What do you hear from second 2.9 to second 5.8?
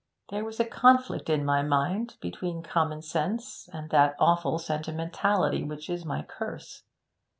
sense and that awful sentimentality